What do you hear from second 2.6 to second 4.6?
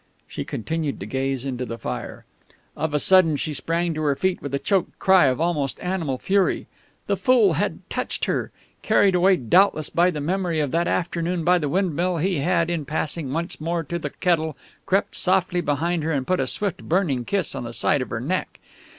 Of a sudden she sprang to her feet with a